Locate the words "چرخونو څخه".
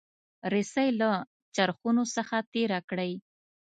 1.55-2.37